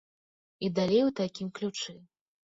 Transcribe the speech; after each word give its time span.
І 0.67 0.71
далей 0.79 1.03
у 1.09 1.13
такім 1.21 1.53
ключы. 1.61 1.97